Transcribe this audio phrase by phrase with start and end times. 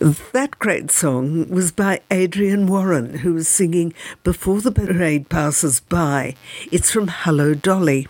[0.00, 3.92] That great song was by Adrian Warren, who was singing
[4.24, 6.36] Before the Parade Passes By.
[6.72, 8.08] It's from Hello Dolly.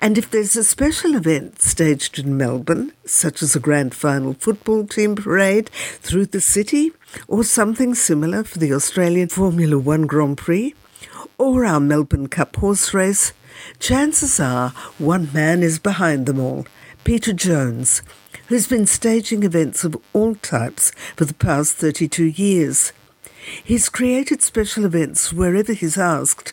[0.00, 4.86] And if there's a special event staged in Melbourne, such as a grand final football
[4.86, 6.92] team parade through the city,
[7.26, 10.72] or something similar for the Australian Formula One Grand Prix,
[11.36, 13.32] or our Melbourne Cup horse race,
[13.80, 16.64] chances are one man is behind them all
[17.02, 18.02] Peter Jones
[18.48, 22.92] who's been staging events of all types for the past 32 years.
[23.62, 26.52] He's created special events wherever he's asked,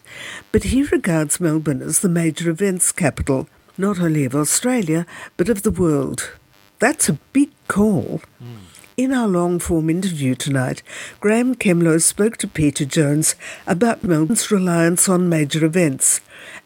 [0.52, 3.48] but he regards Melbourne as the major events capital,
[3.78, 5.06] not only of Australia,
[5.38, 6.32] but of the world.
[6.80, 8.22] That's a big call.
[8.44, 8.58] Mm.
[8.98, 10.84] In our long form interview tonight,
[11.22, 13.36] Graeme Kemlo spoke to Peter Jones
[13.66, 16.20] about Melbourne's reliance on major events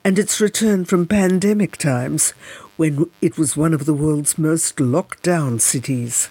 [0.03, 2.33] and its return from pandemic times,
[2.77, 6.29] when it was one of the world's most locked down cities.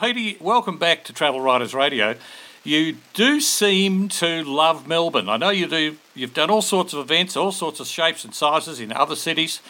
[0.00, 2.16] Petey, welcome back to Travel Writers Radio.
[2.64, 5.28] You do seem to love Melbourne.
[5.28, 5.96] I know you do.
[6.14, 9.60] You've done all sorts of events, all sorts of shapes and sizes in other cities.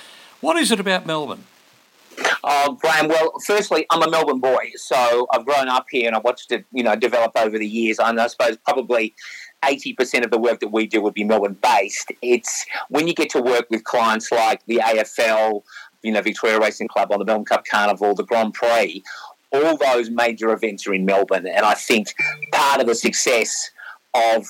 [0.40, 1.44] What is it about Melbourne?
[2.18, 3.08] Uh, oh, Graeme.
[3.08, 6.64] Well, firstly, I'm a Melbourne boy, so I've grown up here and I've watched it,
[6.72, 7.98] you know, develop over the years.
[7.98, 9.14] And I suppose probably
[9.62, 12.12] 80% of the work that we do would be Melbourne based.
[12.22, 15.62] It's when you get to work with clients like the AFL,
[16.06, 19.02] you know, Victoria Racing Club on the Melbourne Cup Carnival, the Grand Prix,
[19.52, 21.48] all those major events are in Melbourne.
[21.48, 22.14] And I think
[22.52, 23.70] part of the success
[24.14, 24.46] of,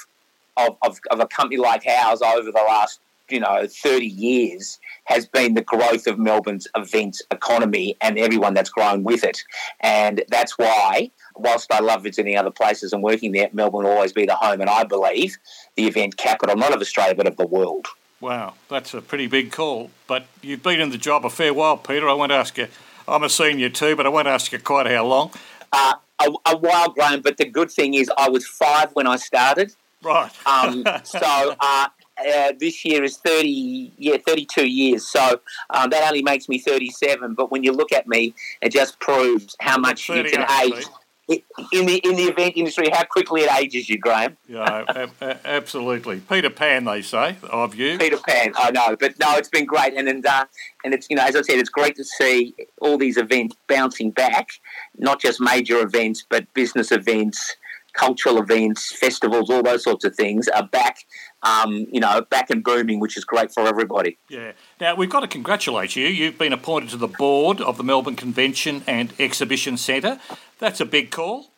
[0.59, 5.25] of, of, of a company like ours over the last, you know, 30 years has
[5.25, 9.43] been the growth of Melbourne's event economy and everyone that's grown with it.
[9.81, 14.13] And that's why, whilst I love visiting other places and working there, Melbourne will always
[14.13, 15.39] be the home and I believe
[15.77, 17.87] the event capital, not of Australia, but of the world.
[18.21, 19.91] Wow, that's a pretty big call.
[20.07, 22.09] But you've been in the job a fair while, Peter.
[22.09, 22.69] I won't ask you.
[23.07, 25.31] I'm a senior too, but I won't ask you quite how long.
[25.73, 27.21] Uh, a, a, while, Graeme.
[27.21, 29.75] But the good thing is, I was five when I started.
[30.03, 30.31] Right.
[30.47, 35.07] Um, so uh, uh, this year is 30, yeah, 32 years.
[35.07, 35.41] So
[35.71, 37.35] um, that only makes me 37.
[37.35, 40.87] But when you look at me, it just proves how much you can age
[41.29, 44.37] in the in the event industry, how quickly it ages you, Graeme.
[44.49, 45.07] yeah,
[45.45, 46.21] absolutely.
[46.21, 47.99] Peter Pan, they say of you.
[47.99, 50.45] Peter Pan, I know, but no, it's been great, and and uh,
[50.85, 54.11] and it's you know, as I said, it's great to see all these events bouncing
[54.13, 54.51] back,
[54.99, 57.57] not just major events, but business events,
[57.97, 60.99] cultural events, festivals, all those sorts of things are back.
[61.43, 64.19] Um, you know, back and booming, which is great for everybody.
[64.29, 64.53] Yeah.
[64.81, 66.07] Now we've got to congratulate you.
[66.07, 70.19] You've been appointed to the board of the Melbourne Convention and Exhibition Centre.
[70.59, 71.51] That's a big call.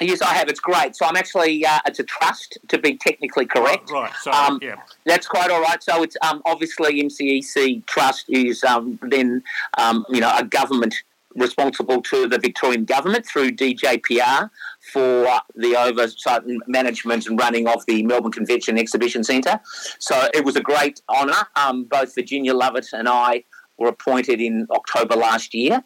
[0.00, 0.48] Yes, I have.
[0.48, 0.96] It's great.
[0.96, 3.90] So I'm actually uh, it's a trust to be technically correct.
[3.90, 4.04] Right.
[4.04, 4.12] right.
[4.22, 5.82] So um, yeah, that's quite all right.
[5.82, 9.42] So it's um, obviously MCEC Trust is um, then
[9.76, 10.94] um, you know a government
[11.34, 14.50] responsible to the Victorian government through DJPR
[14.92, 19.60] for the oversight and management and running of the Melbourne Convention Exhibition Centre.
[19.98, 21.46] So it was a great honour.
[21.56, 23.44] Um, both Virginia Lovett and I
[23.78, 25.82] were appointed in October last year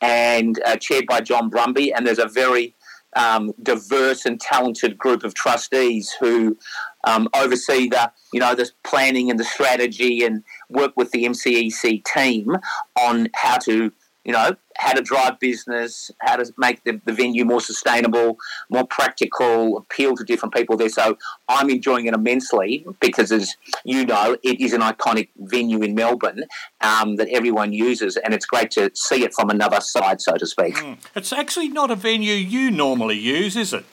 [0.00, 1.92] and uh, chaired by John Brumby.
[1.94, 2.74] And there's a very
[3.16, 6.58] um, diverse and talented group of trustees who
[7.04, 12.04] um, oversee the you know the planning and the strategy and work with the MCEC
[12.04, 12.58] team
[12.96, 13.92] on how to
[14.28, 18.38] you know, how to drive business, how to make the, the venue more sustainable,
[18.70, 20.88] more practical, appeal to different people there.
[20.88, 21.18] So
[21.48, 26.44] I'm enjoying it immensely because, as you know, it is an iconic venue in Melbourne
[26.80, 30.46] um, that everyone uses, and it's great to see it from another side, so to
[30.46, 30.76] speak.
[30.76, 30.98] Mm.
[31.14, 33.84] It's actually not a venue you normally use, is it?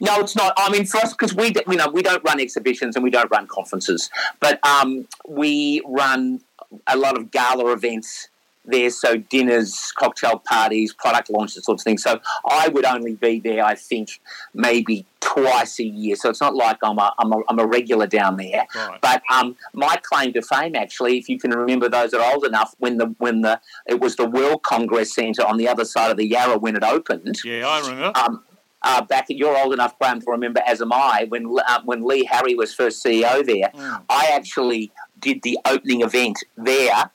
[0.00, 0.52] No, it's not.
[0.56, 3.30] I mean, for us, because we, you know, we don't run exhibitions and we don't
[3.30, 6.42] run conferences, but um, we run
[6.86, 8.28] a lot of gala events
[8.64, 12.02] there, so dinners, cocktail parties, product launches, sorts of things.
[12.02, 14.20] So I would only be there, I think,
[14.54, 16.16] maybe twice a year.
[16.16, 18.66] So it's not like I'm a, I'm a, I'm a regular down there.
[18.74, 19.00] Right.
[19.00, 22.44] But um, my claim to fame, actually, if you can remember those that are old
[22.44, 26.10] enough, when the when the it was the World Congress Centre on the other side
[26.10, 27.40] of the Yarra when it opened.
[27.44, 28.18] Yeah, I remember.
[28.18, 28.44] Um,
[28.82, 32.24] uh, back you're old enough, Graeme, to remember, as am I, when uh, when Lee
[32.30, 34.04] Harry was first CEO there, mm.
[34.10, 37.10] I actually did the opening event there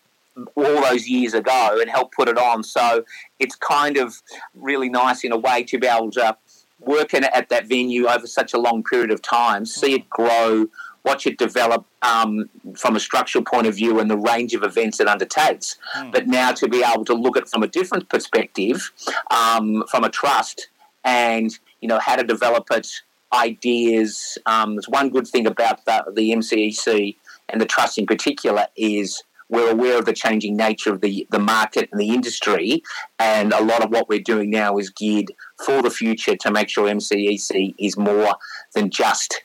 [0.55, 2.63] all those years ago and helped put it on.
[2.63, 3.03] So
[3.39, 4.21] it's kind of
[4.53, 6.37] really nice in a way to be able to
[6.79, 10.67] work in, at that venue over such a long period of time, see it grow,
[11.03, 14.99] watch it develop um, from a structural point of view and the range of events
[14.99, 15.77] it undertakes.
[15.97, 16.11] Mm.
[16.11, 18.91] But now to be able to look at it from a different perspective,
[19.31, 20.69] um, from a trust,
[21.03, 22.87] and you know how to develop it,
[23.33, 24.37] ideas.
[24.45, 27.15] Um, there's one good thing about the, the MCEC
[27.49, 31.39] and the trust in particular is we're aware of the changing nature of the, the
[31.39, 32.83] market and the industry,
[33.17, 35.31] and a lot of what we're doing now is geared
[35.65, 38.35] for the future to make sure MCEC is more
[38.73, 39.41] than just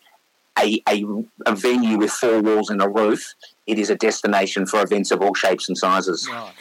[0.58, 1.04] a, a,
[1.46, 3.34] a venue with four walls and a roof.
[3.66, 6.28] It is a destination for events of all shapes and sizes.
[6.30, 6.52] Right.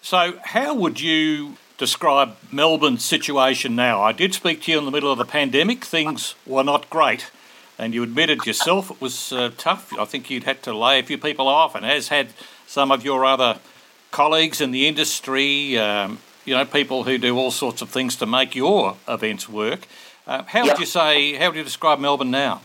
[0.00, 4.02] So, how would you describe Melbourne's situation now?
[4.02, 5.84] I did speak to you in the middle of the pandemic.
[5.84, 7.30] Things were not great,
[7.78, 9.92] and you admitted yourself it was uh, tough.
[9.98, 12.28] I think you'd had to lay a few people off, and has had
[12.68, 13.58] some of your other
[14.10, 18.26] colleagues in the industry, um, you know, people who do all sorts of things to
[18.26, 19.88] make your events work.
[20.26, 20.74] Uh, how yep.
[20.74, 22.60] would you say, how would you describe Melbourne now?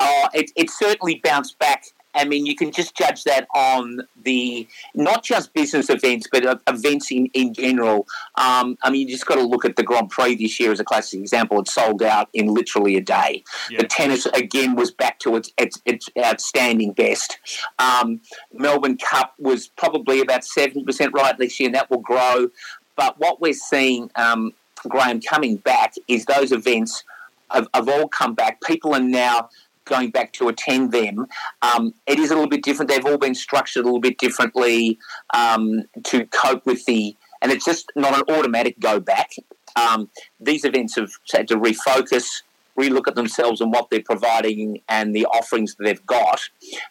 [0.00, 1.84] Oh, it, it certainly bounced back
[2.14, 7.10] I mean, you can just judge that on the not just business events, but events
[7.10, 8.06] in, in general.
[8.36, 10.80] Um, I mean, you just got to look at the Grand Prix this year as
[10.80, 11.60] a classic example.
[11.60, 13.42] It sold out in literally a day.
[13.70, 13.78] Yeah.
[13.78, 17.38] The tennis, again, was back to its, its, its outstanding best.
[17.78, 18.20] Um,
[18.52, 22.48] Melbourne Cup was probably about 70% right this year, and that will grow.
[22.96, 24.52] But what we're seeing, um,
[24.88, 27.04] Graeme, coming back is those events
[27.50, 28.60] have, have all come back.
[28.62, 29.48] People are now
[29.84, 31.26] going back to attend them.
[31.62, 32.90] Um, it is a little bit different.
[32.90, 34.98] They've all been structured a little bit differently
[35.32, 39.32] um, to cope with the, and it's just not an automatic go back.
[39.76, 40.10] Um,
[40.40, 42.42] these events have had to refocus,
[42.78, 46.40] relook at themselves and what they're providing and the offerings that they've got.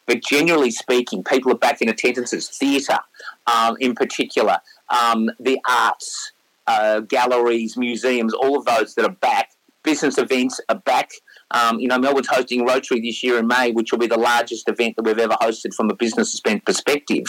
[0.06, 3.00] But generally speaking, people are back in attendances, theatre
[3.48, 6.32] um, in particular, um, the arts,
[6.68, 9.52] uh, galleries, museums, all of those that are back.
[9.84, 11.12] Business events are back.
[11.54, 14.68] Um, you know, Melbourne's hosting Rotary this year in May, which will be the largest
[14.68, 17.26] event that we've ever hosted from a business spend perspective.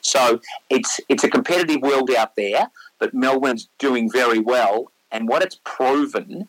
[0.00, 0.40] So
[0.70, 4.92] it's it's a competitive world out there, but Melbourne's doing very well.
[5.12, 6.48] And what it's proven,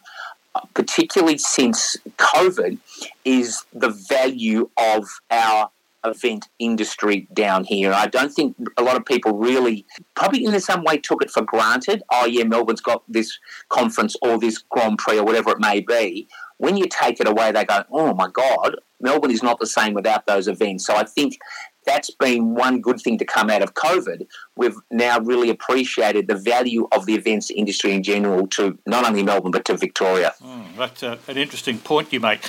[0.74, 2.80] particularly since COVID,
[3.24, 5.70] is the value of our
[6.04, 7.92] event industry down here.
[7.92, 9.86] I don't think a lot of people really,
[10.16, 12.02] probably in some way, took it for granted.
[12.12, 13.38] Oh, yeah, Melbourne's got this
[13.70, 16.28] conference or this Grand Prix or whatever it may be.
[16.58, 19.94] When you take it away, they go, oh my God, Melbourne is not the same
[19.94, 20.86] without those events.
[20.86, 21.38] So I think
[21.86, 24.28] that's been one good thing to come out of COVID.
[24.56, 29.24] We've now really appreciated the value of the events industry in general to not only
[29.24, 30.34] Melbourne but to Victoria.
[30.44, 32.42] Mm, that's a, an interesting point you make,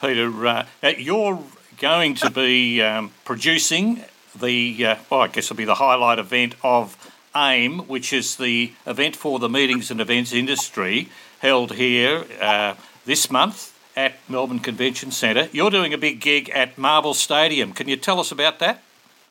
[0.00, 0.46] Peter.
[0.46, 0.64] Uh,
[0.98, 1.42] you're
[1.78, 4.04] going to be um, producing
[4.38, 6.96] the, uh, well, I guess it'll be the highlight event of
[7.34, 11.08] AIM, which is the event for the meetings and events industry
[11.38, 12.24] held here.
[12.40, 12.74] Uh,
[13.04, 15.48] this month at Melbourne Convention Centre.
[15.52, 17.72] You're doing a big gig at Marvel Stadium.
[17.72, 18.82] Can you tell us about that?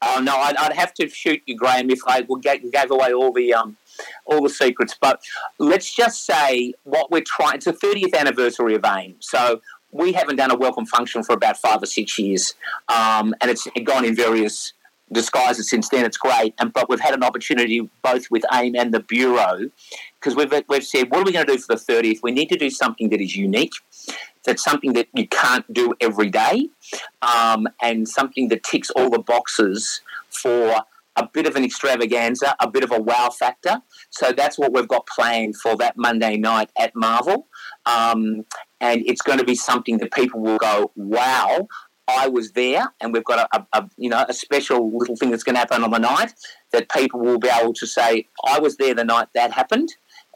[0.01, 3.54] Oh no, I'd, I'd have to shoot you, Graeme, if I gave away all the
[3.54, 3.77] um,
[4.25, 4.95] all the secrets.
[5.00, 5.21] But
[5.57, 7.56] let's just say what we're trying.
[7.56, 9.62] It's the 30th anniversary of AIM, so
[9.92, 12.54] we haven't done a welcome function for about five or six years,
[12.88, 14.74] um, and it's gone in various
[15.12, 16.06] disguises since then.
[16.06, 19.69] It's great, and but we've had an opportunity both with AIM and the Bureau
[20.19, 22.19] because we've, we've said, what are we going to do for the 30th?
[22.21, 23.74] We need to do something that is unique,
[24.45, 26.69] that's something that you can't do every day,
[27.21, 30.83] um, and something that ticks all the boxes for
[31.16, 33.81] a bit of an extravaganza, a bit of a wow factor.
[34.10, 37.48] So that's what we've got planned for that Monday night at Marvel.
[37.86, 38.45] Um,
[38.80, 41.68] and it's going to be something that people will go, wow,
[42.07, 45.44] I was there, and we've got a, a, you know a special little thing that's
[45.44, 46.33] going to happen on the night
[46.71, 49.89] that people will be able to say, I was there the night that happened,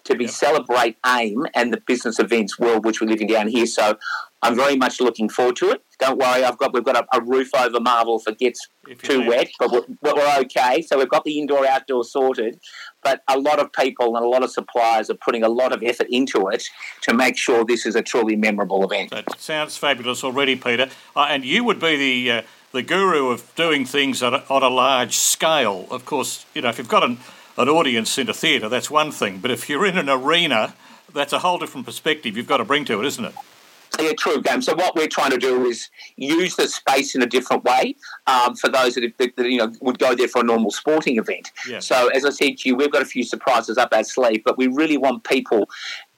[0.06, 0.34] to be yep.
[0.34, 3.66] celebrate AIM and the business events world which we're living down here.
[3.66, 3.98] So
[4.44, 5.82] I'm very much looking forward to it.
[6.00, 9.02] Don't worry, I've got we've got a, a roof over Marvel if it gets if
[9.02, 10.82] too wet, but we're, we're, okay.
[10.82, 12.60] So we've got the indoor outdoor sorted.
[13.02, 15.82] But a lot of people and a lot of suppliers are putting a lot of
[15.82, 16.64] effort into it
[17.02, 19.12] to make sure this is a truly memorable event.
[19.12, 20.90] That sounds fabulous already, Peter.
[21.16, 22.42] Uh, and you would be the uh,
[22.74, 25.88] the guru of doing things on a, on a large scale.
[25.90, 27.20] Of course, you know if you've got an
[27.58, 29.40] an audience in a theatre, that's one thing.
[29.40, 30.76] But if you're in an arena,
[31.14, 33.36] that's a whole different perspective you've got to bring to it, isn't it?
[34.00, 34.62] Yeah, true, Game.
[34.62, 37.96] So what we're trying to do is use the space in a different way
[38.26, 41.52] um, for those that, that, you know would go there for a normal sporting event.
[41.70, 41.80] Yeah.
[41.80, 44.58] So as I said to you, we've got a few surprises up our sleeve, but
[44.58, 45.70] we really want people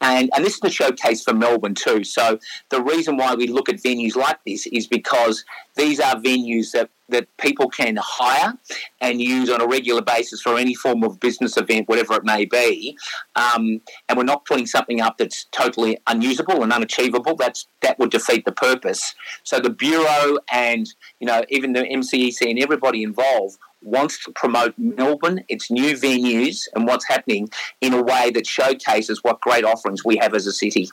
[0.02, 2.04] and, and this is the showcase for Melbourne too.
[2.04, 6.72] So the reason why we look at venues like this is because these are venues
[6.72, 8.58] that, that people can hire
[9.00, 12.46] and use on a regular basis for any form of business event, whatever it may
[12.46, 12.98] be.
[13.36, 17.36] Um, and we're not putting something up that's totally unusable and unachievable.
[17.36, 19.16] That's that would defeat the purpose.
[19.44, 20.88] So the bureau and
[21.20, 26.68] you know even the MCEC and everybody involved wants to promote Melbourne, its new venues,
[26.76, 27.50] and what's happening
[27.82, 30.90] in a way that showcases what great offerings we have as a city.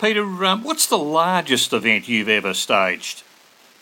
[0.00, 3.22] Peter, um, what's the largest event you've ever staged?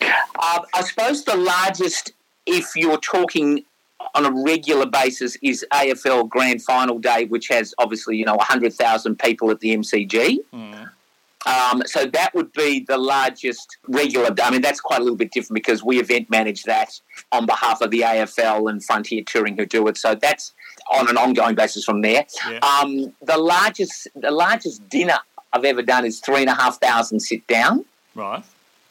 [0.01, 2.13] Uh, I suppose the largest,
[2.45, 3.63] if you're talking
[4.15, 8.73] on a regular basis is AFL Grand Final Day, which has obviously you know hundred
[8.73, 10.37] thousand people at the MCG.
[10.53, 10.89] Mm.
[11.45, 14.29] Um, so that would be the largest regular.
[14.43, 16.99] I mean, that's quite a little bit different because we event manage that
[17.31, 19.97] on behalf of the AFL and Frontier Touring who do it.
[19.97, 20.53] So that's
[20.91, 22.25] on an ongoing basis from there.
[22.49, 22.59] Yeah.
[22.59, 25.17] Um, the largest, the largest dinner
[25.53, 27.85] I've ever done is three and a half thousand sit down.
[28.15, 28.43] Right.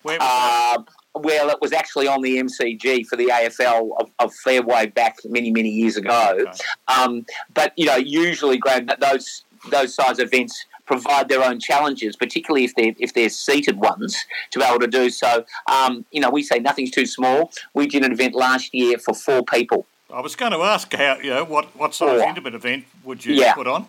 [0.02, 0.78] Where was?
[0.78, 0.82] Uh,
[1.14, 5.50] well, it was actually on the MCG for the AFL of, of Fairway back many,
[5.50, 6.36] many years ago.
[6.40, 6.50] Okay.
[6.86, 12.64] Um, but you know, usually, Graeme, those those size events provide their own challenges, particularly
[12.64, 14.16] if they're if they're seated ones,
[14.50, 15.44] to be able to do so.
[15.70, 17.52] Um, you know, we say nothing's too small.
[17.74, 19.86] We did an event last year for four people.
[20.12, 22.28] I was going to ask how you know what what size Four.
[22.28, 23.54] intimate event would you Yeah.
[23.54, 23.86] put on?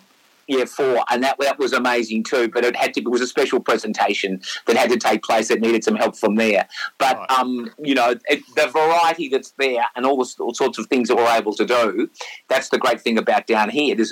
[0.52, 2.48] Yeah, four, and that that was amazing too.
[2.50, 3.02] But it had to.
[3.02, 5.48] It was a special presentation that had to take place.
[5.50, 6.68] That needed some help from there.
[6.98, 7.32] But Right.
[7.40, 11.08] um, you know, it, the variety that's there and all the all sorts of things
[11.10, 12.10] that we're able to do.
[12.48, 13.96] That's the great thing about down here.
[13.96, 14.12] There's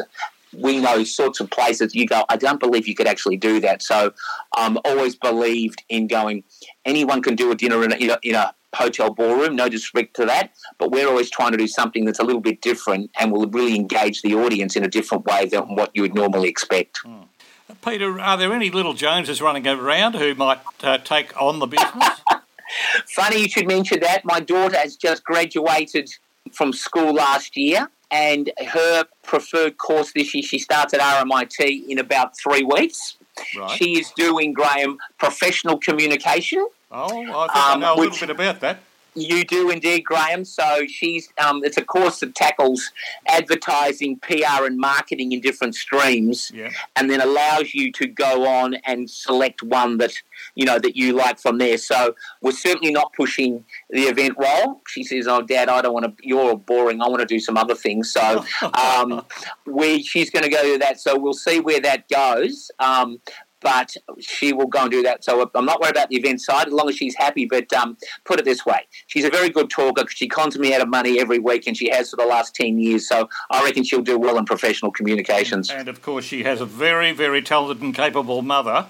[0.54, 2.24] we know sorts of places you go.
[2.30, 3.82] I don't believe you could actually do that.
[3.82, 4.14] So
[4.56, 6.44] I'm always believed in going.
[6.86, 9.56] Anyone can do a dinner in a, in a, in a hotel ballroom.
[9.56, 12.62] No disrespect to that, but we're always trying to do something that's a little bit
[12.62, 16.16] different and will really engage the audience in a different way than what you would
[16.16, 17.00] normally expect.
[17.04, 17.22] Hmm.
[17.70, 21.68] Uh, Peter, are there any little Joneses running around who might uh, take on the
[21.68, 22.22] business?
[23.08, 24.26] Funny you should mention that.
[24.26, 26.10] My daughter has just graduated
[26.52, 32.00] from school last year, and her preferred course this year, she starts at RMIT in
[32.00, 33.18] about three weeks.
[33.58, 33.72] Right.
[33.72, 36.66] She is doing, Graeme, professional communication.
[36.92, 38.80] oh, I think I Um, know a which- little bit about that.
[39.18, 40.46] You do indeed, Graeme.
[40.46, 42.92] So she's um, it's a course that tackles
[43.28, 46.70] advertising, PR, and marketing in different streams, Yeah.
[46.96, 50.14] and then allows you to go on and select one that
[50.54, 51.80] you know that you like from there.
[51.80, 54.82] So we're certainly not pushing the event role.
[54.88, 56.14] She says, "Oh, Dad, I don't want to.
[56.22, 57.02] You're boring.
[57.02, 58.46] I want to do some other things." So
[58.76, 59.26] um,
[59.66, 61.00] we she's going to go to that.
[61.00, 62.70] So we'll see where that goes.
[62.78, 63.20] Um,
[63.68, 65.26] but she will go and do that.
[65.26, 67.46] So I'm not worried about the event side as long as she's happy.
[67.46, 70.06] But um, put it this way, she's a very good talker.
[70.08, 72.80] She cons me out of money every week, and she has for the last 10
[72.80, 73.10] years.
[73.10, 75.70] So I reckon she'll do well in professional communications.
[75.70, 78.88] And of course, she has a very, very talented and capable mother.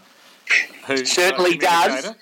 [0.86, 2.14] Who Certainly does.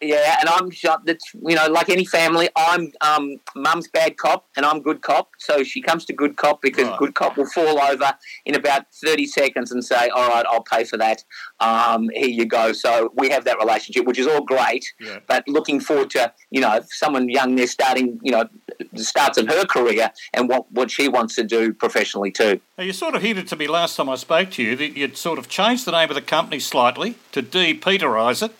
[0.00, 4.80] Yeah, and I'm you know, like any family, I'm um, mum's bad cop and I'm
[4.80, 5.30] good cop.
[5.38, 6.98] So she comes to good cop because Right.
[6.98, 8.14] good cop will fall over
[8.46, 11.22] in about thirty seconds and say, "All right, I'll pay for that.
[11.60, 14.86] Um, here you go." So we have that relationship, which is all great.
[14.98, 15.18] Yeah.
[15.26, 18.48] But looking forward to you know someone young there starting you know
[18.92, 22.60] the starts of her career and what what she wants to do professionally too.
[22.78, 25.18] Now, you sort of hinted to me last time I spoke to you that you'd
[25.18, 28.52] sort of changed the name of the company slightly to de-Peterise it.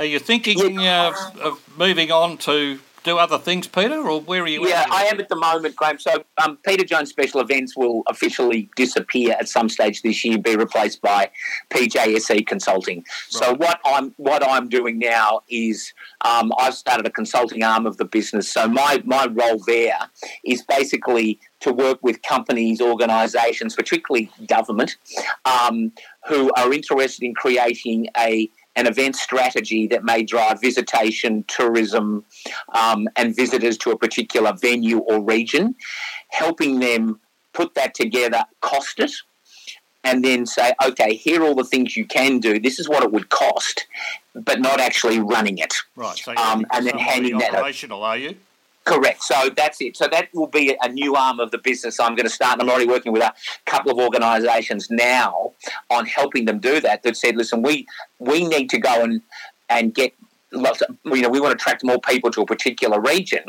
[0.00, 4.46] Are you thinking uh, of moving on to do other things, Peter, or where are
[4.46, 4.86] you Yeah.
[4.90, 5.98] I am at the moment, Graeme.
[5.98, 10.56] So um, Peter Jones Special Events will officially disappear at some stage this year, be
[10.56, 11.30] replaced by
[11.68, 13.04] PJSE Consulting.
[13.28, 15.92] So what I'm what I'm doing now is
[16.22, 18.50] um, I've started a consulting arm of the business.
[18.50, 19.98] So my my role there
[20.46, 24.96] is basically to work with companies, organisations, particularly government,
[25.44, 25.92] um,
[26.26, 28.50] who are interested in creating a
[28.80, 32.24] an event strategy that may drive visitation, tourism,
[32.74, 35.74] um, and visitors to a particular venue or region,
[36.28, 37.20] helping them
[37.52, 39.12] put that together, cost it,
[40.02, 42.58] and then say, okay, here are all the things you can do.
[42.58, 43.86] This is what it would cost,
[44.34, 45.74] but not actually running it.
[45.94, 48.36] Right, so you're Um, and then handing that operational, are you?
[48.90, 49.22] Correct.
[49.22, 49.96] So that's it.
[49.96, 52.54] So that will be a new arm of the business I'm going to start.
[52.54, 53.32] And I'm already working with a
[53.66, 55.52] couple of organisations now
[55.90, 57.02] on helping them do that.
[57.04, 57.86] That said, listen, we
[58.18, 59.22] we need to go and
[59.68, 60.12] and get.
[60.52, 63.44] Lots of, you know, we want to attract more people to a particular region,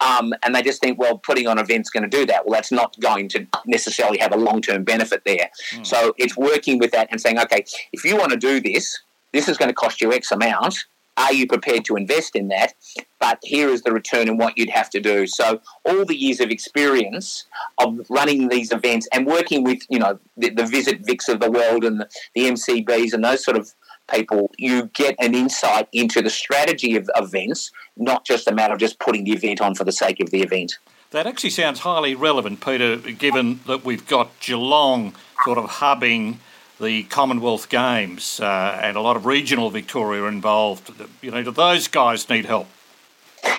[0.00, 2.46] um, and they just think, well, putting on events going to do that.
[2.46, 5.50] Well, that's not going to necessarily have a long term benefit there.
[5.82, 8.96] So it's working with that and saying, okay, if you want to do this,
[9.32, 10.86] this is going to cost you X amount.
[11.16, 12.74] Are you prepared to invest in that?
[13.18, 15.26] But here is the return and what you'd have to do.
[15.26, 17.44] So all the years of experience
[17.78, 21.50] of running these events and working with, you know, the, the Visit Vics of the
[21.50, 23.74] world and the, the MCBs and those sort of
[24.12, 28.80] people, you get an insight into the strategy of events, not just a matter of
[28.80, 30.78] just putting the event on for the sake of the event.
[31.10, 36.40] That actually sounds highly relevant, Peter, given that we've got Geelong sort of hubbing
[36.80, 40.90] the Commonwealth Games uh, and a lot of regional Victoria involved.
[41.22, 42.68] You know, do those guys need help?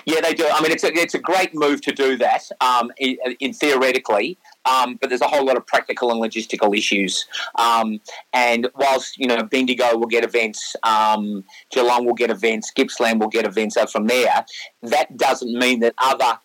[0.04, 0.46] Yeah, they do.
[0.50, 4.38] I mean, it's a, it's a great move to do that um, in, in theoretically,
[4.64, 7.26] um, but there's a whole lot of practical and logistical issues.
[7.58, 8.00] Um,
[8.32, 13.28] and whilst you know Bendigo will get events, um, Geelong will get events, Gippsland will
[13.28, 14.44] get events out from there.
[14.82, 16.38] That doesn't mean that other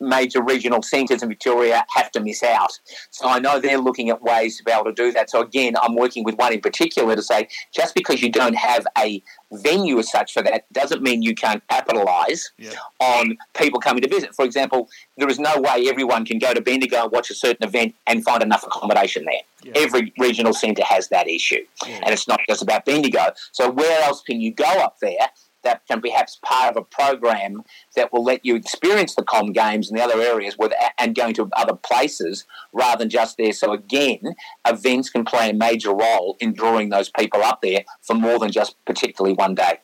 [0.00, 2.78] major regional centres in Victoria have to miss out.
[3.10, 5.30] So I know they're looking at ways to be able to do that.
[5.30, 8.86] So again, I'm working with one in particular to say just because you don't have
[8.96, 12.72] a venue as such for that doesn't mean you can't capitalise Yeah.
[13.00, 14.34] on people coming to visit.
[14.34, 17.66] For example, there is no way everyone can go to Bendigo and watch a certain
[17.66, 19.40] event and find enough accommodation there.
[19.62, 19.82] Yeah.
[19.82, 22.00] Every regional centre has that issue, Yeah.
[22.02, 23.32] and it's not just about Bendigo.
[23.52, 25.30] So where else can you go up there?
[25.66, 27.64] That can perhaps part of a program
[27.96, 31.34] that will let you experience the com games in the other areas with and going
[31.34, 33.52] to other places rather than just there.
[33.52, 38.14] So again, events can play a major role in drawing those people up there for
[38.14, 39.80] more than just particularly one day.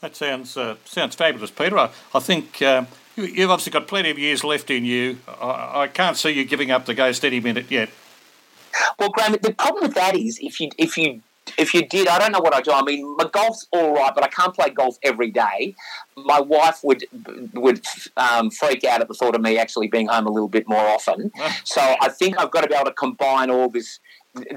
[0.00, 1.76] That sounds uh, sounds fabulous, Peter.
[1.76, 2.86] I, I think um,
[3.16, 5.18] you, you've obviously got plenty of years left in you.
[5.26, 7.90] I, I can't see you giving up the ghost any minute yet.
[8.98, 11.20] Well, Graeme, the problem with that is if you if you
[11.58, 12.72] if you did, I don't know what I'd do.
[12.72, 15.74] I mean, my golf's all right, but I can't play golf every day.
[16.16, 17.04] My wife would
[17.54, 17.84] would
[18.16, 20.86] um, freak out at the thought of me actually being home a little bit more
[20.86, 21.32] often.
[21.64, 24.00] so I think I've got to be able to combine all this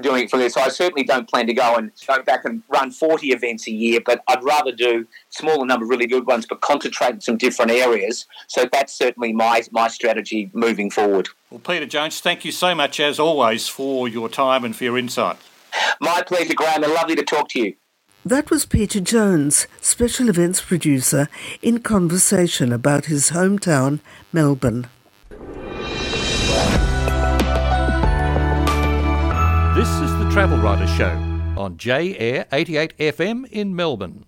[0.00, 0.50] doing it from there.
[0.50, 3.72] So I certainly don't plan to go and go back and run 40 events a
[3.72, 7.36] year, but I'd rather do smaller number of really good ones, but concentrate in some
[7.36, 8.26] different areas.
[8.46, 11.28] So that's certainly my, my strategy moving forward.
[11.50, 14.96] Well, Peter Jones, thank you so much as always for your time and for your
[14.96, 15.38] insight.
[16.00, 17.74] My pleasure, Graeme, and lovely to talk to you.
[18.24, 21.28] That was Peter Jones, special events producer,
[21.60, 24.00] in conversation about his hometown,
[24.32, 24.86] Melbourne.
[29.74, 31.10] This is the Travel Writer Show
[31.58, 34.22] on J Air 88 FM in Melbourne.